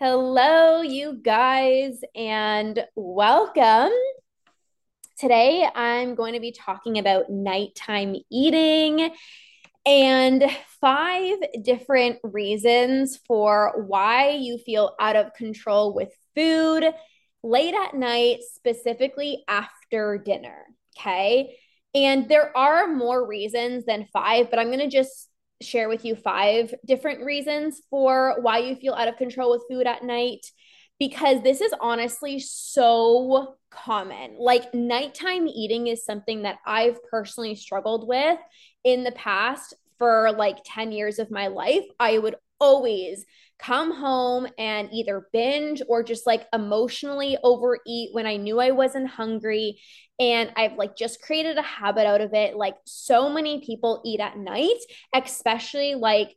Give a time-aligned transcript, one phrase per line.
[0.00, 3.90] Hello, you guys, and welcome.
[5.18, 9.10] Today, I'm going to be talking about nighttime eating
[9.84, 10.44] and
[10.80, 16.84] five different reasons for why you feel out of control with food
[17.42, 20.64] late at night, specifically after dinner.
[20.96, 21.58] Okay.
[21.92, 25.28] And there are more reasons than five, but I'm going to just
[25.60, 29.86] share with you five different reasons for why you feel out of control with food
[29.86, 30.46] at night
[30.98, 34.36] because this is honestly so common.
[34.38, 38.38] Like nighttime eating is something that I've personally struggled with
[38.84, 41.84] in the past for like 10 years of my life.
[42.00, 43.24] I would always
[43.58, 49.08] come home and either binge or just like emotionally overeat when I knew I wasn't
[49.08, 49.80] hungry.
[50.20, 52.56] And I've like just created a habit out of it.
[52.56, 54.78] Like so many people eat at night,
[55.14, 56.34] especially like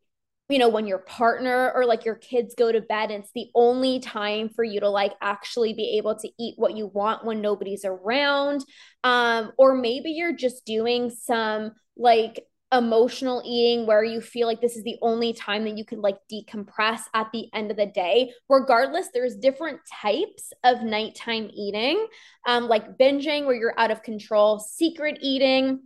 [0.51, 3.49] you know, when your partner or like your kids go to bed, and it's the
[3.55, 7.39] only time for you to like actually be able to eat what you want when
[7.39, 8.65] nobody's around.
[9.05, 14.77] Um, or maybe you're just doing some like emotional eating where you feel like this
[14.77, 18.31] is the only time that you can like decompress at the end of the day.
[18.49, 22.07] Regardless there's different types of nighttime eating
[22.47, 25.81] um, like binging where you're out of control secret eating.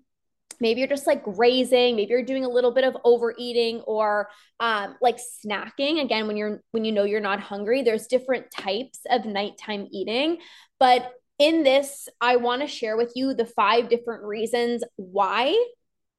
[0.62, 4.96] Maybe you're just like grazing maybe you're doing a little bit of overeating or um,
[5.02, 6.02] like snacking.
[6.02, 10.38] Again when you're when you know you're not hungry there's different types of nighttime eating.
[10.80, 15.54] But in this i want to share with you the five different reasons why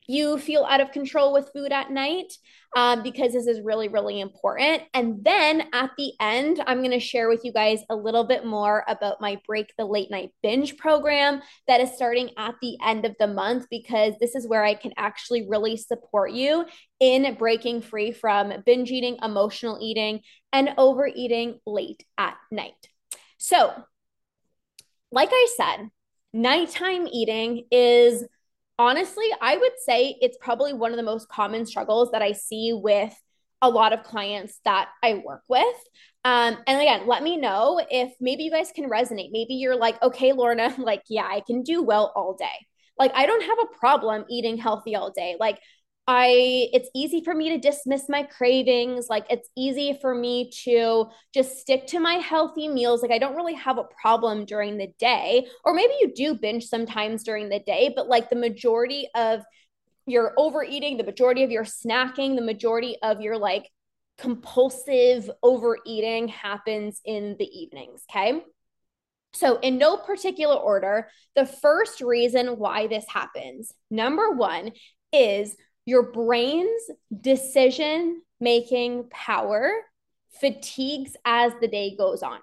[0.09, 2.33] you feel out of control with food at night
[2.77, 4.83] um, because this is really, really important.
[4.93, 8.45] And then at the end, I'm going to share with you guys a little bit
[8.45, 13.05] more about my Break the Late Night Binge program that is starting at the end
[13.05, 16.67] of the month because this is where I can actually really support you
[17.01, 20.21] in breaking free from binge eating, emotional eating,
[20.53, 22.89] and overeating late at night.
[23.39, 23.73] So,
[25.11, 25.91] like I said,
[26.33, 28.25] nighttime eating is
[28.79, 32.73] honestly, I would say it's probably one of the most common struggles that I see
[32.73, 33.15] with
[33.63, 35.77] a lot of clients that I work with.
[36.25, 39.31] Um, and again, let me know if maybe you guys can resonate.
[39.31, 42.67] Maybe you're like, okay, Lorna, like, yeah, I can do well all day.
[42.99, 45.37] Like, I don't have a problem eating healthy all day.
[45.39, 45.59] Like,
[46.09, 49.09] I it's easy for me to dismiss my cravings.
[49.11, 53.03] Like it's easy for me to just stick to my healthy meals.
[53.03, 55.47] Like I don't really have a problem during the day.
[55.65, 59.43] Or maybe you do binge sometimes during the day, but like the majority of
[60.07, 63.69] your overeating, the majority of your snacking, the majority of your like
[64.17, 68.43] compulsive overeating happens in the evenings, okay?
[69.33, 74.73] So, in no particular order, the first reason why this happens, number one,
[75.13, 75.55] is
[75.87, 76.83] your brain's
[77.19, 79.73] decision making power
[80.41, 82.41] fatigues as the day goes on.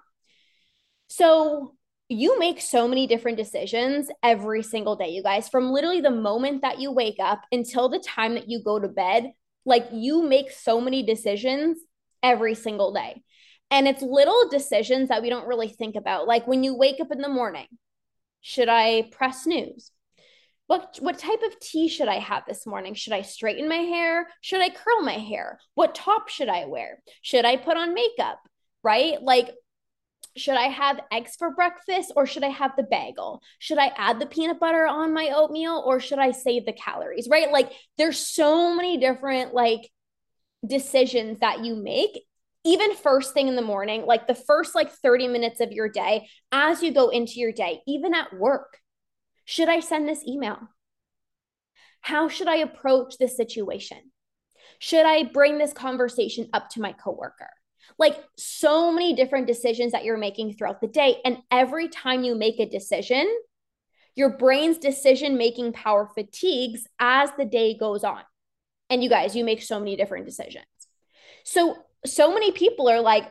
[1.08, 1.76] So,
[2.08, 6.60] you make so many different decisions every single day, you guys, from literally the moment
[6.62, 9.32] that you wake up until the time that you go to bed.
[9.64, 11.78] Like, you make so many decisions
[12.22, 13.22] every single day.
[13.70, 16.26] And it's little decisions that we don't really think about.
[16.26, 17.68] Like, when you wake up in the morning,
[18.42, 19.90] should I press snooze?
[20.66, 22.94] What what type of tea should I have this morning?
[22.94, 24.28] Should I straighten my hair?
[24.40, 25.58] Should I curl my hair?
[25.74, 27.02] What top should I wear?
[27.22, 28.38] Should I put on makeup?
[28.82, 29.20] Right?
[29.22, 29.50] Like
[30.36, 33.40] should I have eggs for breakfast or should I have the bagel?
[33.60, 37.28] Should I add the peanut butter on my oatmeal or should I save the calories?
[37.30, 37.52] Right?
[37.52, 39.90] Like there's so many different like
[40.66, 42.24] decisions that you make
[42.66, 46.26] even first thing in the morning, like the first like 30 minutes of your day
[46.50, 48.78] as you go into your day, even at work
[49.44, 50.58] should I send this email?
[52.00, 53.98] How should I approach this situation?
[54.78, 57.50] Should I bring this conversation up to my coworker?
[57.98, 61.20] Like so many different decisions that you're making throughout the day.
[61.24, 63.26] And every time you make a decision,
[64.16, 68.20] your brain's decision making power fatigues as the day goes on.
[68.90, 70.66] And you guys, you make so many different decisions.
[71.44, 71.76] So,
[72.06, 73.30] so many people are like,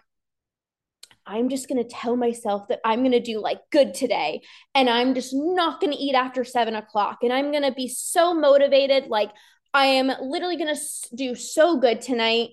[1.25, 4.41] I'm just going to tell myself that I'm going to do like good today.
[4.75, 7.19] And I'm just not going to eat after seven o'clock.
[7.23, 9.07] And I'm going to be so motivated.
[9.07, 9.31] Like,
[9.73, 10.81] I am literally going to
[11.15, 12.51] do so good tonight.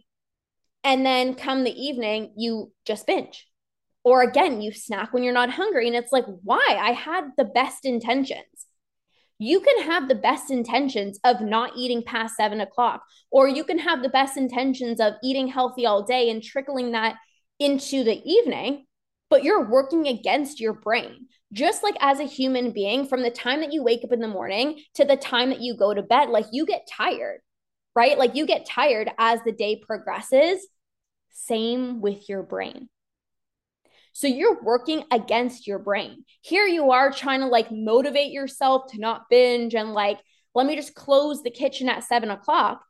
[0.83, 3.47] And then come the evening, you just binge.
[4.03, 5.87] Or again, you snack when you're not hungry.
[5.87, 6.79] And it's like, why?
[6.81, 8.45] I had the best intentions.
[9.39, 13.79] You can have the best intentions of not eating past seven o'clock, or you can
[13.79, 17.17] have the best intentions of eating healthy all day and trickling that
[17.61, 18.87] into the evening,
[19.29, 21.29] but you're working against your brain.
[21.53, 24.29] Just like as a human being, from the time that you wake up in the
[24.29, 27.41] morning to the time that you go to bed, like you get tired,
[27.95, 28.19] right?
[28.19, 30.67] Like you get tired as the day progresses.
[31.31, 32.89] Same with your brain.
[34.13, 36.25] So you're working against your brain.
[36.41, 40.19] Here you are trying to like motivate yourself to not binge and like,
[40.55, 42.85] let me just close the kitchen at seven o'clock.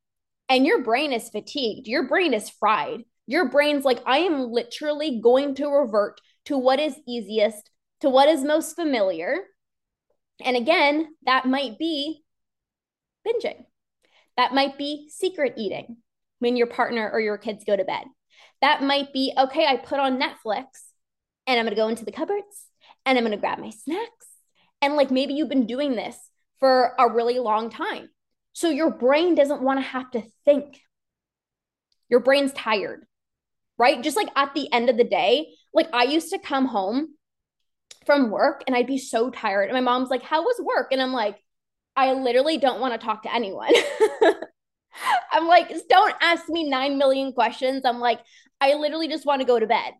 [0.48, 1.86] And your brain is fatigued.
[1.86, 3.04] Your brain is fried.
[3.30, 8.28] Your brain's like, I am literally going to revert to what is easiest, to what
[8.28, 9.36] is most familiar.
[10.44, 12.24] And again, that might be
[13.24, 13.66] binging.
[14.36, 15.98] That might be secret eating
[16.40, 18.02] when your partner or your kids go to bed.
[18.62, 20.64] That might be, okay, I put on Netflix
[21.46, 22.66] and I'm going to go into the cupboards
[23.06, 24.26] and I'm going to grab my snacks.
[24.82, 26.16] And like maybe you've been doing this
[26.58, 28.08] for a really long time.
[28.54, 30.80] So your brain doesn't want to have to think.
[32.08, 33.06] Your brain's tired,
[33.80, 34.02] right?
[34.02, 37.14] Just like at the end of the day, like I used to come home
[38.04, 39.70] from work and I'd be so tired.
[39.70, 40.88] And my mom's like, How was work?
[40.92, 41.38] And I'm like,
[41.96, 43.72] I literally don't want to talk to anyone.
[45.32, 47.82] I'm like, don't ask me 9 million questions.
[47.84, 48.20] I'm like,
[48.60, 49.94] I literally just want to go to bed.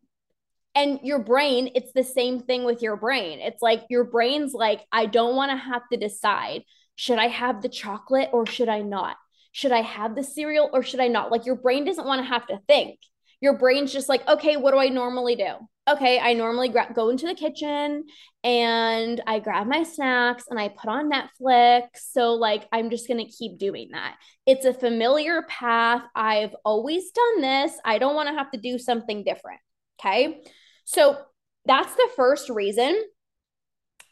[0.75, 3.41] And your brain, it's the same thing with your brain.
[3.41, 6.63] It's like your brain's like, I don't want to have to decide
[6.97, 9.17] should I have the chocolate or should I not?
[9.53, 11.33] Should I have the cereal or should I not?
[11.33, 12.99] Like your brain doesn't want to have to think.
[13.41, 15.55] Your brain's just like, okay, what do I normally do?
[15.91, 18.05] okay, I normally gra- go into the kitchen
[18.45, 21.89] and I grab my snacks and I put on Netflix.
[22.13, 24.17] So, like, I'm just going to keep doing that.
[24.47, 26.03] It's a familiar path.
[26.15, 27.73] I've always done this.
[27.85, 29.61] I don't want to have to do something different.
[30.01, 30.43] Okay.
[30.85, 31.19] So,
[31.67, 33.01] that's the first reason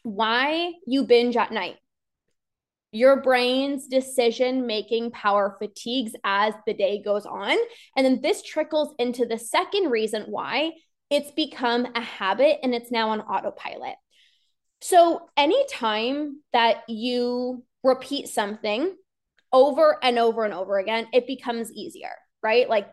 [0.03, 1.77] why you binge at night.
[2.91, 7.57] Your brain's decision making power fatigues as the day goes on.
[7.95, 10.71] And then this trickles into the second reason why
[11.09, 13.95] it's become a habit and it's now on autopilot.
[14.81, 18.95] So, anytime that you repeat something
[19.51, 22.11] over and over and over again, it becomes easier,
[22.41, 22.69] right?
[22.69, 22.87] Like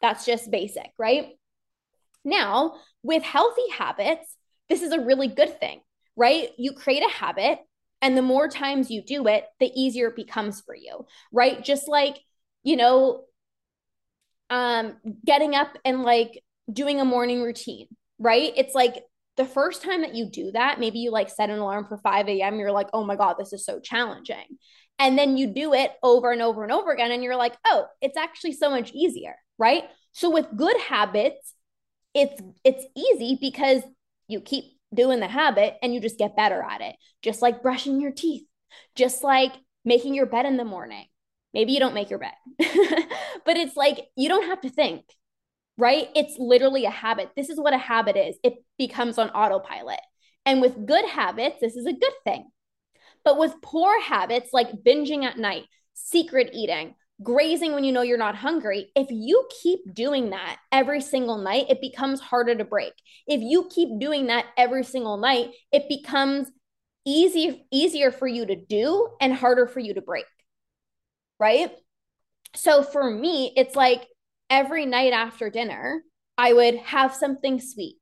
[0.00, 1.28] that's just basic, right?
[2.24, 4.36] Now, with healthy habits,
[4.68, 5.80] this is a really good thing,
[6.16, 6.50] right?
[6.58, 7.58] You create a habit,
[8.02, 11.64] and the more times you do it, the easier it becomes for you, right?
[11.64, 12.18] Just like,
[12.64, 13.22] you know,
[14.50, 17.86] um, getting up and like doing a morning routine,
[18.18, 18.52] right?
[18.56, 18.96] It's like
[19.36, 22.28] the first time that you do that, maybe you like set an alarm for 5
[22.28, 24.58] a.m., you're like, oh my God, this is so challenging.
[24.98, 27.86] And then you do it over and over and over again, and you're like, oh,
[28.02, 29.84] it's actually so much easier, right?
[30.12, 31.54] So with good habits,
[32.14, 33.82] it's it's easy because
[34.28, 36.96] you keep doing the habit and you just get better at it.
[37.22, 38.44] Just like brushing your teeth,
[38.94, 39.52] just like
[39.84, 41.06] making your bed in the morning.
[41.54, 45.04] Maybe you don't make your bed, but it's like you don't have to think
[45.76, 46.08] right?
[46.14, 47.30] It's literally a habit.
[47.36, 50.00] This is what a habit is it becomes on autopilot.
[50.44, 52.50] And with good habits, this is a good thing.
[53.24, 58.18] But with poor habits like binging at night, secret eating, grazing when you know you're
[58.18, 62.92] not hungry, if you keep doing that every single night, it becomes harder to break.
[63.26, 66.50] If you keep doing that every single night, it becomes
[67.04, 70.26] easy easier for you to do and harder for you to break.
[71.38, 71.72] Right?
[72.54, 74.06] So for me, it's like
[74.50, 76.02] every night after dinner,
[76.38, 77.96] I would have something sweet.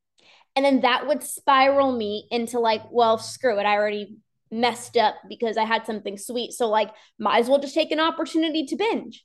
[0.56, 3.66] And then that would spiral me into like, well, screw it.
[3.66, 4.16] I already
[4.50, 6.52] messed up because I had something sweet.
[6.52, 9.24] So, like, might as well just take an opportunity to binge.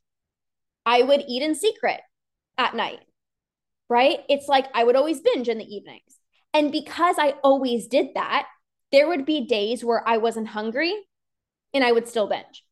[0.85, 2.01] I would eat in secret
[2.57, 2.99] at night,
[3.89, 4.19] right?
[4.29, 6.19] It's like I would always binge in the evenings.
[6.53, 8.47] And because I always did that,
[8.91, 10.93] there would be days where I wasn't hungry
[11.73, 12.63] and I would still binge.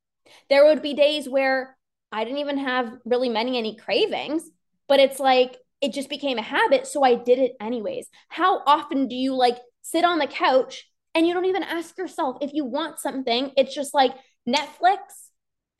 [0.49, 1.75] There would be days where
[2.11, 4.49] I didn't even have really many any cravings,
[4.87, 6.87] but it's like it just became a habit.
[6.87, 8.07] So I did it anyways.
[8.29, 12.37] How often do you like sit on the couch and you don't even ask yourself
[12.41, 13.51] if you want something?
[13.55, 14.13] It's just like
[14.47, 14.97] Netflix,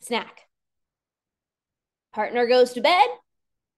[0.01, 0.41] snack.
[2.13, 3.07] Partner goes to bed.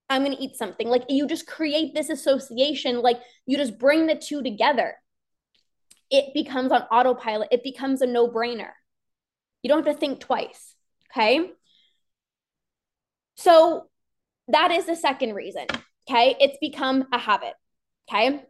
[0.10, 0.88] I'm going to eat something.
[0.88, 4.96] Like you just create this association, like you just bring the two together.
[6.12, 8.72] It becomes on autopilot, it becomes a no brainer.
[9.64, 10.76] You don't have to think twice.
[11.12, 11.50] Okay.
[13.38, 13.90] So
[14.50, 15.66] that is the second reason.
[16.08, 16.36] Okay.
[16.40, 17.54] It's become a habit.
[18.08, 18.44] Okay.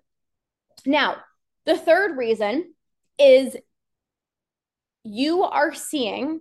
[0.85, 1.17] Now,
[1.65, 2.74] the third reason
[3.19, 3.55] is
[5.03, 6.39] you are seeing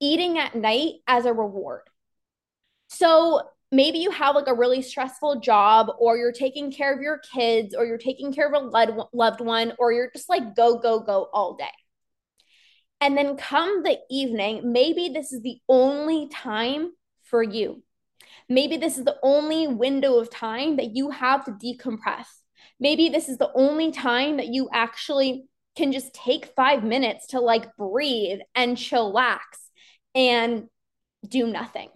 [0.00, 1.82] eating at night as a reward.
[2.88, 7.18] So maybe you have like a really stressful job, or you're taking care of your
[7.18, 11.00] kids, or you're taking care of a loved one, or you're just like go, go,
[11.00, 11.66] go all day.
[13.00, 16.92] And then come the evening, maybe this is the only time
[17.24, 17.82] for you.
[18.48, 22.26] Maybe this is the only window of time that you have to decompress.
[22.80, 27.40] Maybe this is the only time that you actually can just take five minutes to
[27.40, 29.38] like breathe and chillax
[30.14, 30.68] and
[31.26, 31.88] do nothing.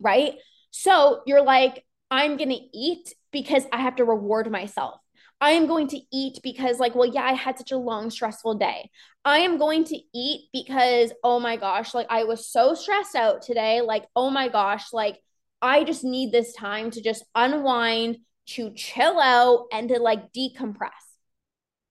[0.00, 0.34] Right.
[0.70, 5.00] So you're like, I'm going to eat because I have to reward myself.
[5.40, 8.54] I am going to eat because, like, well, yeah, I had such a long, stressful
[8.54, 8.90] day.
[9.24, 13.42] I am going to eat because, oh my gosh, like, I was so stressed out
[13.42, 13.80] today.
[13.80, 15.20] Like, oh my gosh, like,
[15.62, 18.18] I just need this time to just unwind,
[18.54, 20.90] to chill out, and to like decompress.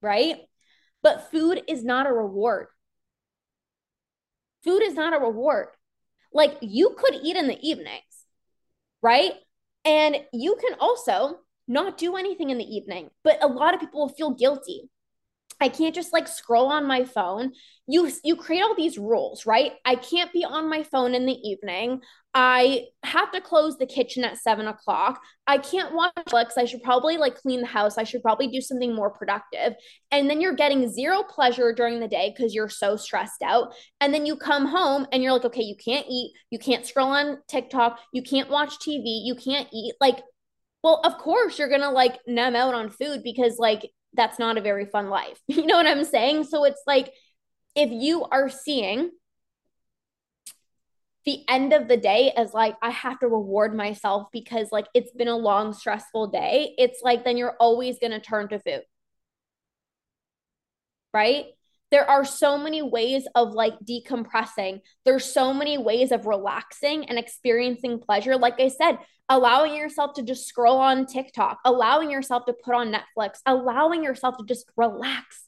[0.01, 0.37] Right.
[1.03, 2.67] But food is not a reward.
[4.63, 5.67] Food is not a reward.
[6.33, 8.25] Like, you could eat in the evenings,
[9.01, 9.33] right?
[9.85, 13.09] And you can also not do anything in the evening.
[13.23, 14.89] But a lot of people will feel guilty.
[15.59, 17.53] I can't just like scroll on my phone.
[17.87, 19.73] You you create all these rules, right?
[19.85, 22.01] I can't be on my phone in the evening.
[22.39, 25.19] I have to close the kitchen at seven o'clock.
[25.47, 26.51] I can't watch Netflix.
[26.55, 27.97] I should probably like clean the house.
[27.97, 29.73] I should probably do something more productive.
[30.11, 33.73] And then you're getting zero pleasure during the day because you're so stressed out.
[33.99, 36.33] And then you come home and you're like, okay, you can't eat.
[36.51, 37.97] You can't scroll on TikTok.
[38.13, 39.25] You can't watch TV.
[39.25, 39.95] You can't eat.
[39.99, 40.21] Like
[40.83, 44.61] well, of course you're gonna like numb out on food because like that's not a
[44.61, 45.39] very fun life.
[45.47, 46.43] You know what I'm saying?
[46.43, 47.11] So it's like
[47.75, 49.09] if you are seeing
[51.27, 55.11] the end of the day as like I have to reward myself because like it's
[55.11, 58.83] been a long stressful day, it's like then you're always going to turn to food.
[61.13, 61.47] Right?
[61.91, 64.79] There are so many ways of like decompressing.
[65.03, 68.37] There's so many ways of relaxing and experiencing pleasure.
[68.37, 72.93] Like I said, allowing yourself to just scroll on TikTok, allowing yourself to put on
[72.93, 75.43] Netflix, allowing yourself to just relax.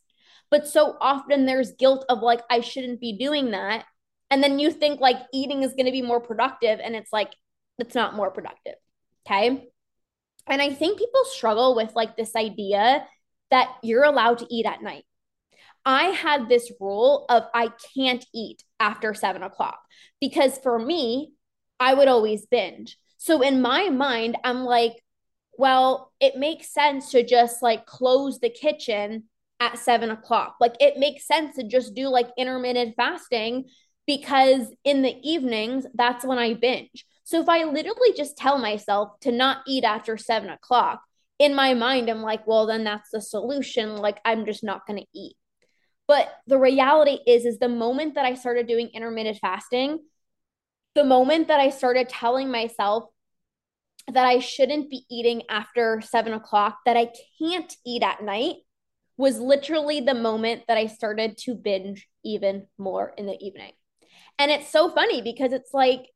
[0.52, 3.86] But so often there's guilt of like, I shouldn't be doing that.
[4.32, 6.80] And then you think like eating is going to be more productive.
[6.80, 7.34] And it's like,
[7.78, 8.76] it's not more productive.
[9.26, 9.68] Okay.
[10.48, 13.06] And I think people struggle with like this idea
[13.52, 15.04] that you're allowed to eat at night.
[15.86, 19.80] I had this rule of I can't eat after seven o'clock
[20.20, 21.34] because for me,
[21.80, 22.98] I would always binge.
[23.18, 24.94] So in my mind, I'm like,
[25.58, 29.26] well, it makes sense to just like close the kitchen
[29.60, 30.56] at seven o'clock.
[30.60, 33.66] Like it makes sense to just do like intermittent fasting
[34.10, 37.06] because in the evenings, that's when I binge.
[37.26, 41.04] So if I literally just tell myself to not eat after seven o'clock,
[41.38, 43.98] in my mind, I'm like, well, then that's the solution.
[43.98, 45.36] Like I'm just not going to eat.
[46.08, 50.00] But the reality is, is the moment that I started doing intermittent fasting,
[50.96, 53.04] the moment that I started telling myself
[54.12, 58.56] that I shouldn't be eating after seven o'clock, that I can't eat at night,
[59.18, 63.74] was literally the moment that I started to binge even more in the evening.
[64.40, 66.08] And it's so funny because it's like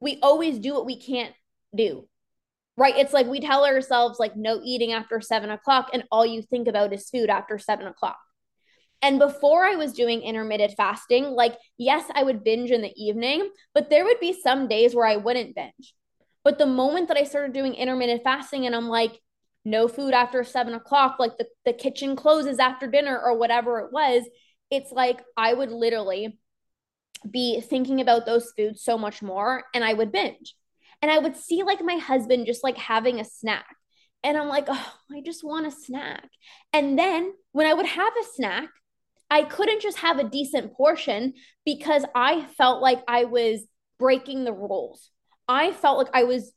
[0.00, 1.34] we always do what we can't
[1.74, 2.08] do,
[2.76, 2.96] right?
[2.96, 6.68] It's like we tell ourselves, like, no eating after seven o'clock, and all you think
[6.68, 8.18] about is food after seven o'clock.
[9.02, 13.50] And before I was doing intermittent fasting, like, yes, I would binge in the evening,
[13.74, 15.94] but there would be some days where I wouldn't binge.
[16.44, 19.20] But the moment that I started doing intermittent fasting and I'm like,
[19.64, 23.92] no food after seven o'clock, like the, the kitchen closes after dinner or whatever it
[23.92, 24.22] was,
[24.70, 26.38] it's like I would literally
[27.30, 30.54] be thinking about those foods so much more and I would binge.
[31.02, 33.76] And I would see like my husband just like having a snack.
[34.22, 36.28] And I'm like, oh, I just want a snack.
[36.72, 38.68] And then when I would have a snack,
[39.30, 43.66] I couldn't just have a decent portion because I felt like I was
[43.98, 45.10] breaking the rules.
[45.48, 46.52] I felt like I was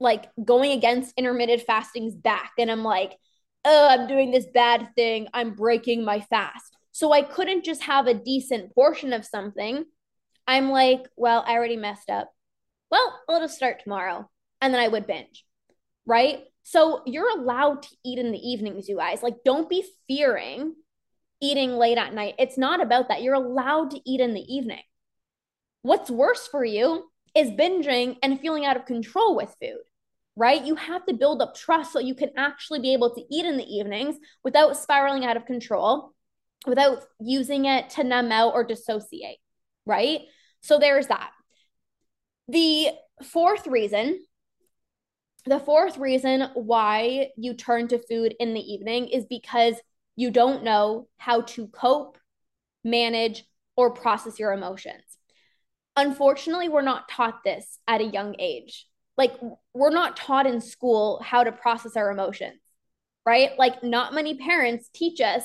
[0.00, 2.52] like going against intermittent fasting's back.
[2.58, 3.16] And I'm like,
[3.64, 5.28] oh, I'm doing this bad thing.
[5.32, 6.76] I'm breaking my fast.
[6.92, 9.84] So I couldn't just have a decent portion of something.
[10.48, 12.32] I'm like, well, I already messed up.
[12.90, 14.28] Well, I'll just start tomorrow.
[14.60, 15.44] And then I would binge.
[16.06, 16.40] Right.
[16.62, 19.22] So you're allowed to eat in the evenings, you guys.
[19.22, 20.74] Like, don't be fearing
[21.40, 22.34] eating late at night.
[22.38, 23.22] It's not about that.
[23.22, 24.82] You're allowed to eat in the evening.
[25.82, 29.82] What's worse for you is binging and feeling out of control with food,
[30.34, 30.64] right?
[30.64, 33.58] You have to build up trust so you can actually be able to eat in
[33.58, 36.14] the evenings without spiraling out of control,
[36.66, 39.38] without using it to numb out or dissociate,
[39.86, 40.22] right?
[40.68, 41.30] So there's that.
[42.46, 42.90] The
[43.22, 44.22] fourth reason
[45.46, 49.76] the fourth reason why you turn to food in the evening is because
[50.14, 52.18] you don't know how to cope,
[52.84, 53.44] manage,
[53.74, 55.04] or process your emotions.
[55.96, 58.86] Unfortunately, we're not taught this at a young age.
[59.16, 59.32] Like,
[59.72, 62.60] we're not taught in school how to process our emotions,
[63.24, 63.52] right?
[63.56, 65.44] Like, not many parents teach us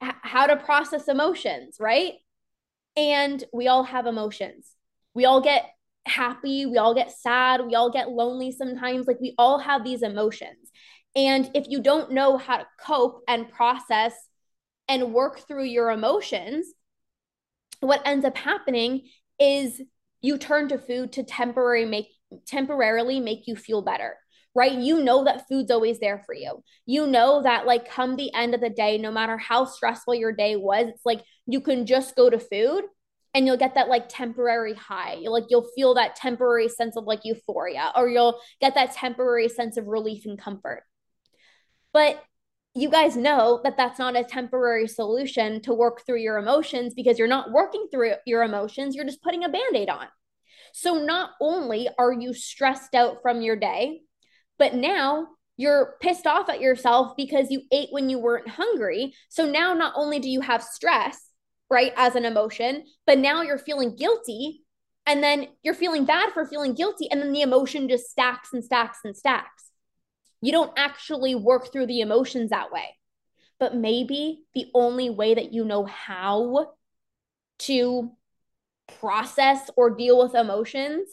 [0.00, 2.14] how to process emotions, right?
[2.96, 4.74] And we all have emotions.
[5.14, 5.64] We all get
[6.06, 9.06] happy, we all get sad, we all get lonely sometimes.
[9.06, 10.70] Like, we all have these emotions.
[11.14, 14.14] And if you don't know how to cope and process
[14.88, 16.66] and work through your emotions,
[17.80, 19.08] what ends up happening
[19.38, 19.80] is
[20.20, 22.08] you turn to food to temporary make
[22.46, 24.16] temporarily make you feel better
[24.54, 24.72] right?
[24.72, 26.62] You know that food's always there for you.
[26.86, 30.32] You know that, like, come the end of the day, no matter how stressful your
[30.32, 32.84] day was, it's like you can just go to food
[33.34, 35.14] and you'll get that like temporary high.
[35.14, 39.48] You'll, like you'll feel that temporary sense of like euphoria, or you'll get that temporary
[39.48, 40.82] sense of relief and comfort.
[41.92, 42.22] But
[42.74, 47.18] you guys know that that's not a temporary solution to work through your emotions because
[47.18, 50.06] you're not working through your emotions, you're just putting a band aid on.
[50.72, 54.00] So not only are you stressed out from your day,
[54.62, 55.26] but now
[55.56, 59.12] you're pissed off at yourself because you ate when you weren't hungry.
[59.28, 61.20] So now not only do you have stress,
[61.68, 64.62] right, as an emotion, but now you're feeling guilty.
[65.04, 67.10] And then you're feeling bad for feeling guilty.
[67.10, 69.64] And then the emotion just stacks and stacks and stacks.
[70.40, 72.96] You don't actually work through the emotions that way.
[73.58, 76.74] But maybe the only way that you know how
[77.58, 78.12] to
[79.00, 81.08] process or deal with emotions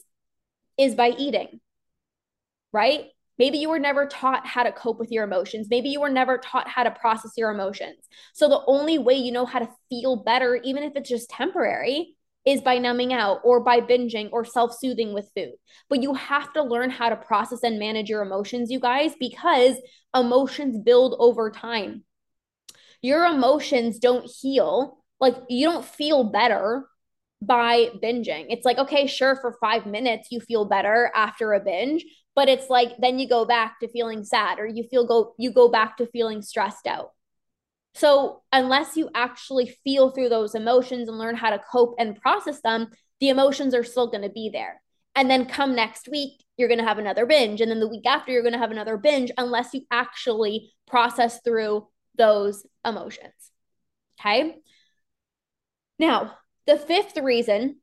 [0.77, 1.59] is by eating,
[2.71, 3.07] right?
[3.39, 5.67] Maybe you were never taught how to cope with your emotions.
[5.69, 8.05] Maybe you were never taught how to process your emotions.
[8.33, 12.15] So the only way you know how to feel better, even if it's just temporary,
[12.45, 15.53] is by numbing out or by binging or self soothing with food.
[15.89, 19.75] But you have to learn how to process and manage your emotions, you guys, because
[20.13, 22.03] emotions build over time.
[23.01, 25.03] Your emotions don't heal.
[25.19, 26.85] Like you don't feel better
[27.41, 28.47] by binging.
[28.49, 32.05] It's like, okay, sure, for five minutes you feel better after a binge,
[32.35, 35.51] but it's like then you go back to feeling sad or you feel go you
[35.51, 37.11] go back to feeling stressed out.
[37.95, 42.61] So, unless you actually feel through those emotions and learn how to cope and process
[42.61, 42.87] them,
[43.19, 44.81] the emotions are still going to be there.
[45.15, 47.61] And then come next week, you're going to have another binge.
[47.61, 51.41] And then the week after, you're going to have another binge unless you actually process
[51.41, 53.33] through those emotions.
[54.19, 54.55] Okay.
[55.97, 56.37] Now,
[56.69, 57.77] the fifth reason,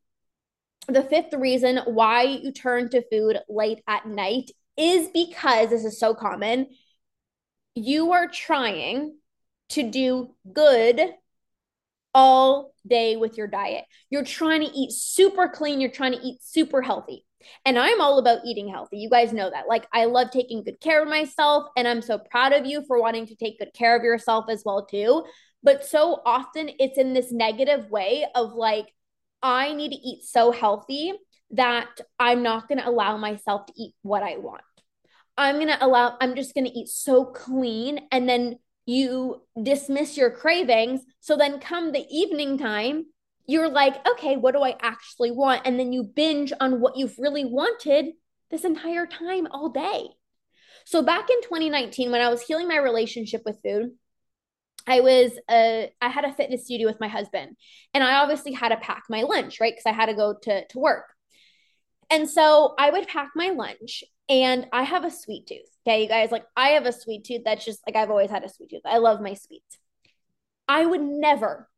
[0.87, 5.99] the fifth reason why you turn to food late at night is because this is
[5.99, 6.69] so common.
[7.75, 9.17] You are trying
[9.71, 11.01] to do good
[12.15, 13.87] all day with your diet.
[14.09, 17.25] You're trying to eat super clean, you're trying to eat super healthy.
[17.65, 18.99] And I'm all about eating healthy.
[18.99, 19.69] You guys know that.
[19.69, 23.01] Like, I love taking good care of myself, and I'm so proud of you for
[23.01, 25.25] wanting to take good care of yourself as well too.
[25.63, 28.87] But so often it's in this negative way of like,
[29.43, 31.13] I need to eat so healthy
[31.51, 34.63] that I'm not going to allow myself to eat what I want.
[35.37, 38.01] I'm going to allow, I'm just going to eat so clean.
[38.11, 41.03] And then you dismiss your cravings.
[41.21, 43.07] So then come the evening time,
[43.47, 45.63] you're like, okay, what do I actually want?
[45.65, 48.07] And then you binge on what you've really wanted
[48.51, 50.09] this entire time all day.
[50.85, 53.93] So back in 2019, when I was healing my relationship with food,
[54.87, 57.57] I was uh I had a fitness studio with my husband
[57.93, 59.73] and I obviously had to pack my lunch, right?
[59.73, 61.07] Because I had to go to to work.
[62.11, 65.69] And so I would pack my lunch and I have a sweet tooth.
[65.87, 68.45] Okay, you guys, like I have a sweet tooth that's just like I've always had
[68.45, 68.83] a sweet tooth.
[68.85, 69.79] I love my sweets.
[70.69, 71.69] I would never,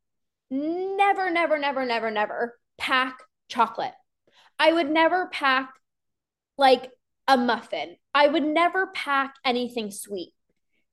[0.51, 3.19] never, never, never, never, never pack
[3.49, 3.93] chocolate.
[4.59, 5.71] I would never pack
[6.57, 6.91] like
[7.27, 7.97] a muffin.
[8.15, 10.33] I would never pack anything sweet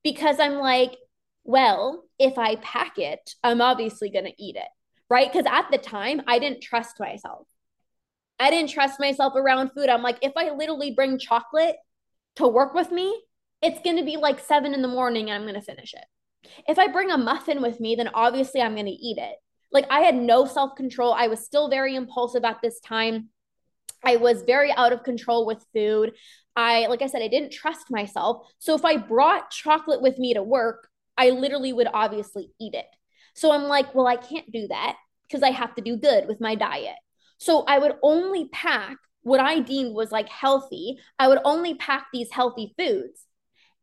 [0.04, 0.96] because I'm like,
[1.46, 4.68] well, if I pack it, I'm obviously going to eat it,
[5.10, 5.32] right?
[5.32, 7.48] Because at the time, I didn't trust myself.
[8.40, 9.88] I didn't trust myself around food.
[9.88, 11.76] I'm like, if I literally bring chocolate
[12.38, 13.22] to work with me,
[13.62, 16.52] it's going to be like seven in the morning and I'm going to finish it.
[16.68, 19.36] If I bring a muffin with me, then obviously I'm going to eat it.
[19.72, 21.14] Like I had no self control.
[21.14, 23.30] I was still very impulsive at this time.
[24.04, 26.14] I was very out of control with food.
[26.56, 28.48] I, like I said, I didn't trust myself.
[28.60, 32.88] So if I brought chocolate with me to work, I literally would obviously eat it.
[33.34, 34.96] So I'm like, well, I can't do that
[35.28, 36.96] because I have to do good with my diet.
[37.38, 41.00] So I would only pack what I deemed was like healthy.
[41.18, 43.26] I would only pack these healthy foods.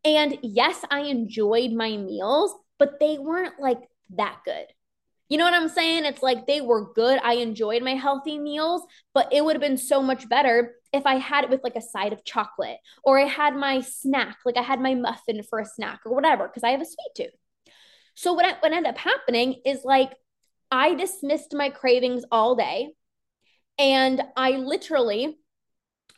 [0.05, 3.81] And yes, I enjoyed my meals, but they weren't like
[4.17, 4.67] that good.
[5.33, 6.05] You know what I'm saying?
[6.05, 7.19] It's like they were good.
[7.25, 8.83] I enjoyed my healthy meals,
[9.15, 11.81] but it would have been so much better if I had it with like a
[11.81, 15.65] side of chocolate or I had my snack, like I had my muffin for a
[15.65, 17.35] snack or whatever, because I have a sweet tooth.
[18.15, 20.13] So what, what ended up happening is like
[20.71, 22.91] I dismissed my cravings all day.
[23.79, 25.39] And I literally,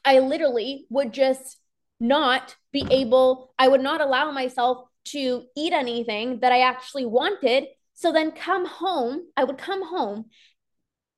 [0.05, 1.57] I literally would just
[2.01, 7.67] not be able, I would not allow myself to eat anything that I actually wanted.
[7.95, 10.27] So then come home, I would come home.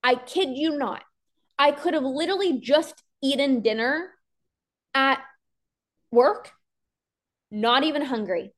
[0.04, 1.02] I kid you not.
[1.58, 4.10] I could have literally just eaten dinner
[4.94, 5.20] at
[6.10, 6.52] work,
[7.50, 8.52] not even hungry,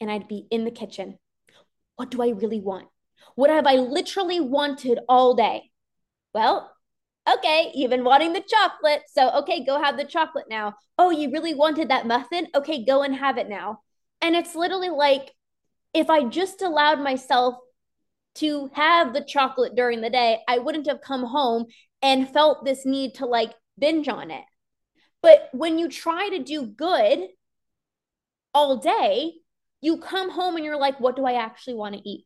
[0.00, 1.18] and I'd be in the kitchen.
[1.96, 2.88] What do I really want?
[3.36, 5.70] What have I literally wanted all day?
[6.34, 6.72] Well,
[7.32, 9.02] okay, you've been wanting the chocolate.
[9.12, 10.74] So, okay, go have the chocolate now.
[10.98, 12.48] Oh, you really wanted that muffin?
[12.54, 13.80] Okay, go and have it now.
[14.20, 15.32] And it's literally like
[15.94, 17.56] if I just allowed myself
[18.36, 21.66] to have the chocolate during the day, I wouldn't have come home
[22.00, 24.44] and felt this need to like binge on it.
[25.22, 27.28] But when you try to do good
[28.54, 29.34] all day,
[29.80, 32.24] you come home and you're like, what do I actually want to eat?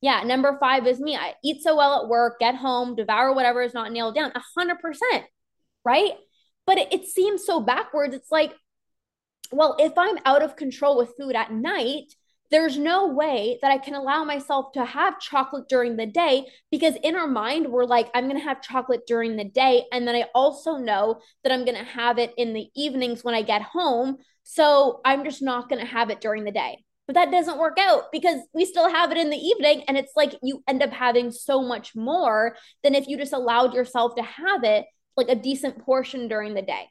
[0.00, 1.16] Yeah, number five is me.
[1.16, 4.32] I eat so well at work, get home, devour whatever is not nailed down.
[4.34, 5.24] A hundred percent,
[5.84, 6.12] right?
[6.66, 8.14] But it, it seems so backwards.
[8.14, 8.54] It's like,
[9.50, 12.14] well, if I'm out of control with food at night,
[12.50, 16.94] there's no way that I can allow myself to have chocolate during the day because
[17.02, 19.84] in our mind, we're like, I'm going to have chocolate during the day.
[19.92, 23.34] And then I also know that I'm going to have it in the evenings when
[23.34, 24.16] I get home.
[24.44, 26.84] So I'm just not going to have it during the day.
[27.06, 29.84] But that doesn't work out because we still have it in the evening.
[29.88, 33.74] And it's like you end up having so much more than if you just allowed
[33.74, 36.88] yourself to have it like a decent portion during the day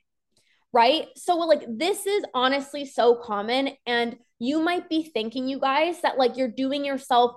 [0.77, 1.07] right?
[1.15, 6.19] So like this is honestly so common and you might be thinking you guys that
[6.19, 7.31] like you're doing yourself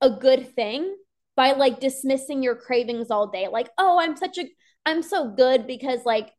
[0.00, 0.96] a good thing
[1.36, 3.46] by like dismissing your cravings all day.
[3.48, 4.48] Like, "Oh, I'm such a
[4.86, 6.30] I'm so good because like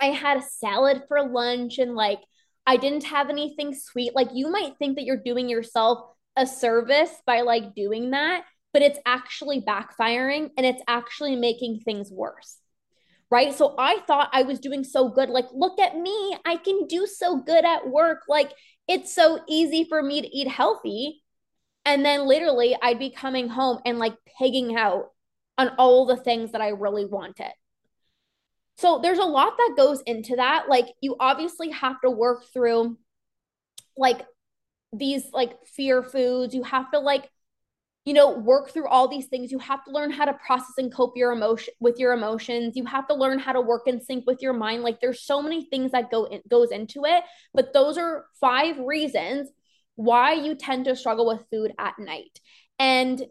[0.00, 2.20] I had a salad for lunch and like
[2.66, 5.98] I didn't have anything sweet." Like you might think that you're doing yourself
[6.38, 12.10] a service by like doing that, but it's actually backfiring and it's actually making things
[12.10, 12.56] worse
[13.34, 13.52] right?
[13.52, 15.28] So I thought I was doing so good.
[15.28, 16.36] Like, look at me.
[16.44, 18.20] I can do so good at work.
[18.28, 18.52] Like,
[18.86, 21.20] it's so easy for me to eat healthy.
[21.84, 25.10] And then literally, I'd be coming home and like pigging out
[25.58, 27.50] on all the things that I really wanted.
[28.78, 30.68] So there's a lot that goes into that.
[30.68, 32.96] Like, you obviously have to work through
[33.96, 34.24] like
[34.92, 36.54] these like fear foods.
[36.54, 37.28] You have to like
[38.04, 39.50] you know work through all these things.
[39.50, 42.76] You have to learn how to process and cope your emotion with your emotions.
[42.76, 44.82] You have to learn how to work in sync with your mind.
[44.82, 48.78] Like there's so many things that go in, goes into it but those are five
[48.78, 49.48] reasons
[49.96, 52.40] why you tend to struggle with food at night.
[52.78, 53.22] And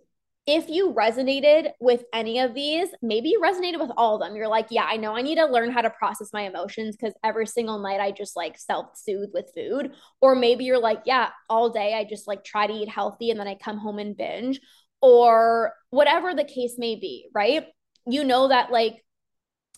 [0.45, 4.35] if you resonated with any of these, maybe you resonated with all of them.
[4.35, 7.13] You're like, yeah, I know I need to learn how to process my emotions because
[7.23, 9.93] every single night I just like self soothe with food.
[10.21, 13.39] Or maybe you're like, yeah, all day I just like try to eat healthy and
[13.39, 14.59] then I come home and binge,
[15.01, 17.65] or whatever the case may be, right?
[18.05, 19.03] You know that like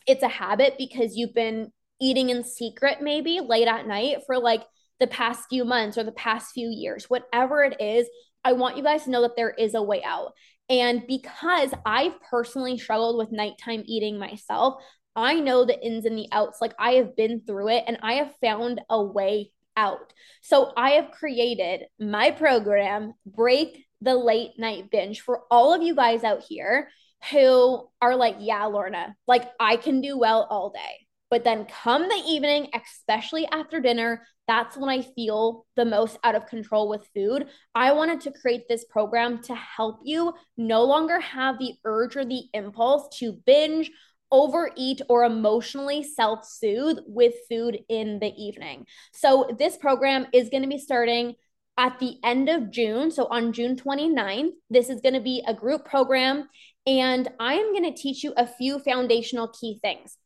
[0.07, 4.63] it's a habit because you've been eating in secret, maybe late at night for like
[4.99, 8.07] the past few months or the past few years, whatever it is.
[8.43, 10.33] I want you guys to know that there is a way out.
[10.69, 14.81] And because I've personally struggled with nighttime eating myself,
[15.15, 16.59] I know the ins and the outs.
[16.61, 20.13] Like I have been through it and I have found a way out.
[20.41, 25.95] So I have created my program, Break the Late Night Binge, for all of you
[25.95, 26.89] guys out here
[27.31, 31.04] who are like, yeah, Lorna, like I can do well all day.
[31.29, 36.35] But then come the evening, especially after dinner, that's when I feel the most out
[36.35, 37.47] of control with food.
[37.73, 42.25] I wanted to create this program to help you no longer have the urge or
[42.25, 43.91] the impulse to binge,
[44.31, 48.85] overeat, or emotionally self soothe with food in the evening.
[49.13, 51.35] So, this program is going to be starting
[51.77, 53.09] at the end of June.
[53.09, 56.49] So, on June 29th, this is going to be a group program.
[56.85, 60.17] And I am going to teach you a few foundational key things.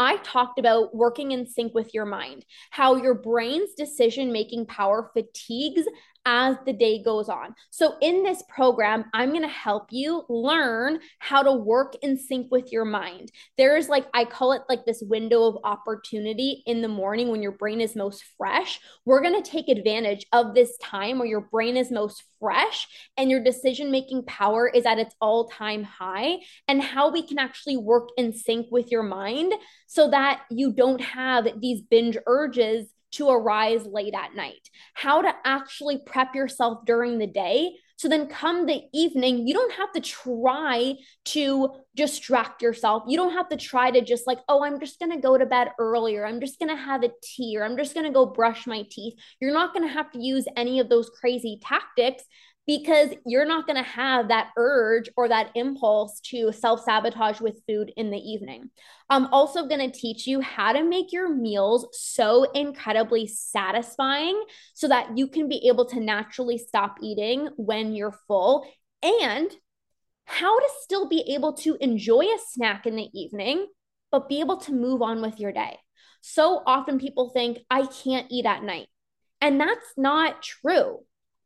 [0.00, 5.10] I talked about working in sync with your mind, how your brain's decision making power
[5.12, 5.86] fatigues
[6.26, 7.54] as the day goes on.
[7.70, 12.50] So, in this program, I'm going to help you learn how to work in sync
[12.50, 13.30] with your mind.
[13.56, 17.52] There's like, I call it like this window of opportunity in the morning when your
[17.52, 18.80] brain is most fresh.
[19.04, 23.30] We're going to take advantage of this time where your brain is most fresh and
[23.30, 27.76] your decision making power is at its all time high, and how we can actually
[27.76, 29.52] work in sync with your mind
[29.86, 35.32] so that you don't have these binge urges to arise late at night, how to
[35.44, 37.72] actually prep yourself during the day.
[37.96, 40.94] So then, come the evening, you don't have to try
[41.26, 43.02] to distract yourself.
[43.06, 45.44] You don't have to try to just like, oh, I'm just going to go to
[45.44, 46.24] bed earlier.
[46.24, 48.86] I'm just going to have a tea or I'm just going to go brush my
[48.90, 49.14] teeth.
[49.38, 52.24] You're not going to have to use any of those crazy tactics
[52.70, 57.60] because you're not going to have that urge or that impulse to self sabotage with
[57.66, 58.70] food in the evening.
[59.08, 64.40] I'm also going to teach you how to make your meals so incredibly satisfying
[64.72, 68.64] so that you can be able to naturally stop eating when you're full
[69.02, 69.50] and
[70.26, 73.66] how to still be able to enjoy a snack in the evening,
[74.12, 75.76] but be able to move on with your day.
[76.20, 78.86] So often people think, I can't eat at night.
[79.40, 81.00] And that's not true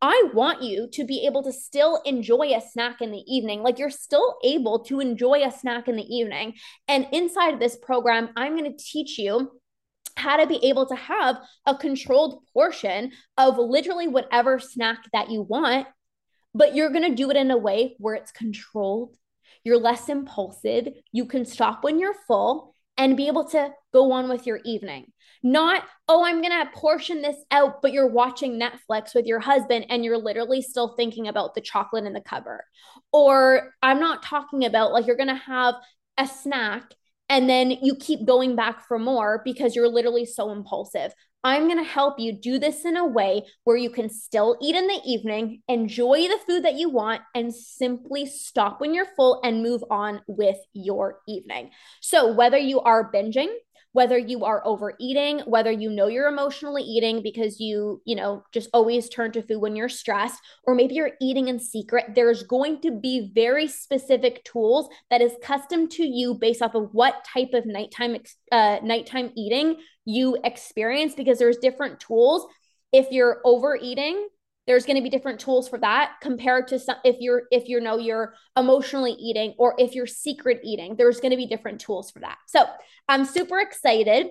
[0.07, 3.63] I want you to be able to still enjoy a snack in the evening.
[3.63, 6.57] Like you're still able to enjoy a snack in the evening.
[6.87, 9.59] And inside this program, I'm going to teach you
[10.15, 15.41] how to be able to have a controlled portion of literally whatever snack that you
[15.41, 15.87] want,
[16.55, 19.17] but you're going to do it in a way where it's controlled.
[19.65, 20.89] You're less impulsive.
[21.13, 25.14] You can stop when you're full and be able to go on with your evening.
[25.47, 29.87] Not, oh, I'm going to portion this out, but you're watching Netflix with your husband
[29.91, 32.63] and you're literally still thinking about the chocolate in the cupboard.
[33.13, 35.75] Or I'm not talking about like you're going to have
[36.17, 36.95] a snack
[37.29, 41.13] and then you keep going back for more because you're literally so impulsive.
[41.43, 44.75] I'm going to help you do this in a way where you can still eat
[44.75, 49.43] in the evening, enjoy the food that you want, and simply stop when you're full
[49.45, 51.71] and move on with your evening.
[52.01, 53.53] So, whether you are binging,
[53.95, 58.69] whether you are overeating, whether you know you're emotionally eating because you, you know, just
[58.75, 62.81] always turn to food when you're stressed, or maybe you're eating in secret, there's going
[62.81, 67.51] to be very specific tools that is custom to you based off of what type
[67.55, 68.17] of nighttime
[68.51, 72.49] uh, nighttime eating you experience because there's different tools.
[72.93, 74.27] If you're overeating,
[74.67, 77.81] there's going to be different tools for that compared to some if you're if you
[77.81, 82.11] know you're emotionally eating or if you're secret eating there's going to be different tools
[82.11, 82.39] for that.
[82.47, 82.65] So
[83.09, 84.29] i'm super excited.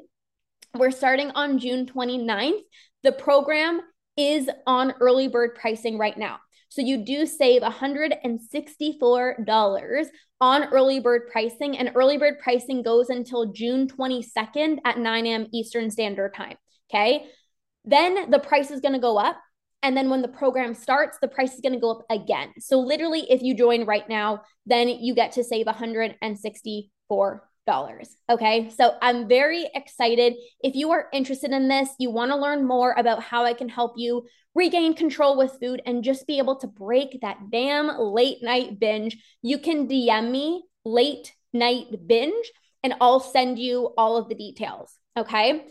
[0.75, 2.61] We're starting on june 29th
[3.03, 3.81] the program
[4.15, 6.39] is on early bird pricing right now.
[6.69, 10.07] So you do save $164
[10.41, 15.47] on early bird pricing and early bird pricing goes until june 22nd at 9 a.m
[15.53, 16.57] eastern standard time
[16.93, 17.25] okay?
[17.85, 19.39] Then the price is going to go up
[19.83, 22.53] and then when the program starts, the price is going to go up again.
[22.59, 27.39] So literally, if you join right now, then you get to save $164.
[28.29, 28.69] Okay.
[28.69, 30.33] So I'm very excited.
[30.61, 33.69] If you are interested in this, you want to learn more about how I can
[33.69, 38.41] help you regain control with food and just be able to break that damn late
[38.41, 42.51] night binge, you can DM me late night binge
[42.83, 44.97] and I'll send you all of the details.
[45.17, 45.65] Okay.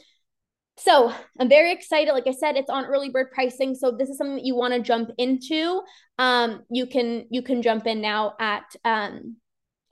[0.79, 2.13] So I'm very excited.
[2.13, 3.75] Like I said, it's on early bird pricing.
[3.75, 5.83] So this is something that you want to jump into.
[6.19, 9.37] Um, you can you can jump in now at um,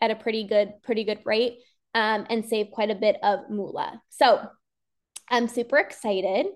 [0.01, 1.59] at a pretty good pretty good rate
[1.95, 4.01] um, and save quite a bit of moolah.
[4.09, 4.41] So
[5.29, 6.47] I'm super excited.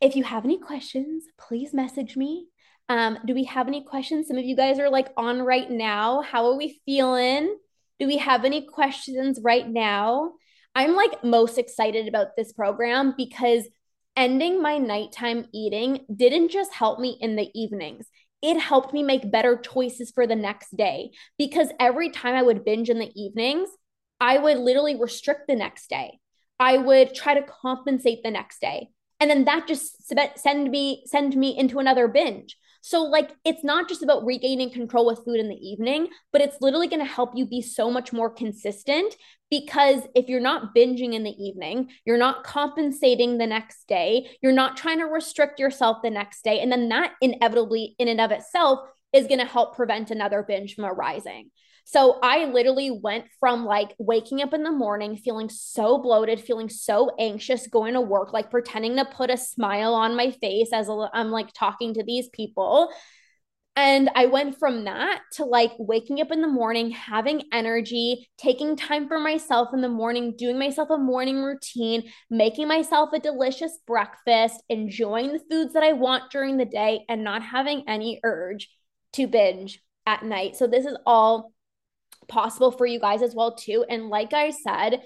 [0.00, 2.46] If you have any questions, please message me.
[2.88, 4.28] Um, do we have any questions?
[4.28, 6.22] Some of you guys are like on right now.
[6.22, 7.56] How are we feeling?
[8.00, 10.32] Do we have any questions right now?
[10.74, 13.68] I'm like most excited about this program because
[14.16, 18.06] ending my nighttime eating didn't just help me in the evenings.
[18.42, 22.64] It helped me make better choices for the next day because every time I would
[22.64, 23.68] binge in the evenings,
[24.20, 26.18] I would literally restrict the next day.
[26.58, 28.88] I would try to compensate the next day.
[29.18, 30.06] And then that just
[30.36, 32.56] send me send me into another binge.
[32.80, 36.60] So, like, it's not just about regaining control with food in the evening, but it's
[36.60, 39.14] literally going to help you be so much more consistent
[39.50, 44.52] because if you're not binging in the evening, you're not compensating the next day, you're
[44.52, 46.60] not trying to restrict yourself the next day.
[46.60, 48.80] And then that inevitably, in and of itself,
[49.12, 51.50] is going to help prevent another binge from arising.
[51.92, 56.68] So I literally went from like waking up in the morning feeling so bloated, feeling
[56.68, 60.88] so anxious going to work, like pretending to put a smile on my face as
[60.88, 62.90] I'm like talking to these people.
[63.74, 68.76] And I went from that to like waking up in the morning, having energy, taking
[68.76, 73.80] time for myself in the morning, doing myself a morning routine, making myself a delicious
[73.84, 78.68] breakfast, enjoying the foods that I want during the day, and not having any urge
[79.14, 80.56] to binge at night.
[80.56, 81.52] So, this is all
[82.30, 83.84] possible for you guys as well too.
[83.88, 85.02] And like i said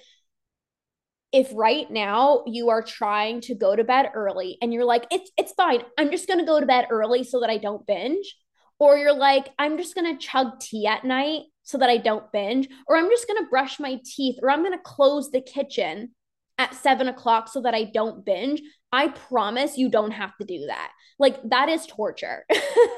[1.32, 5.30] if right now you are trying to go to bed early and you're like it's
[5.37, 5.82] it's fine.
[5.98, 8.37] I'm just going to go to bed early so that i don't binge
[8.78, 12.30] or you're like i'm just going to chug tea at night so that i don't
[12.32, 15.40] binge or i'm just going to brush my teeth or i'm going to close the
[15.40, 16.10] kitchen
[16.58, 18.60] at seven o'clock so that i don't binge
[18.92, 20.92] i promise you don't have to do that.
[21.18, 22.44] Like that is torture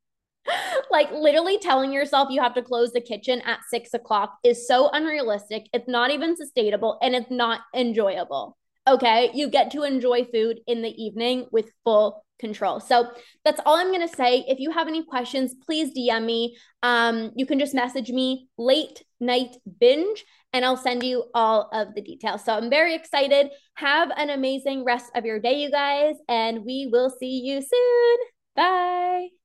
[0.90, 4.90] like literally telling yourself you have to close the kitchen at six o'clock is so
[4.90, 5.68] unrealistic.
[5.72, 8.56] It's not even sustainable and it's not enjoyable.
[8.88, 9.30] Okay.
[9.34, 12.80] You get to enjoy food in the evening with full control.
[12.80, 13.10] So
[13.44, 14.44] that's all I'm going to say.
[14.48, 16.56] If you have any questions, please DM me.
[16.82, 21.94] Um, you can just message me late night binge and I'll send you all of
[21.94, 22.44] the details.
[22.44, 23.50] So I'm very excited.
[23.74, 28.16] Have an amazing rest of your day, you guys, and we will see you soon.
[28.56, 29.39] Bye.